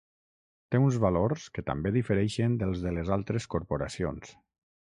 [0.75, 4.35] Té uns valors que també difereixen dels de les altres corporacions.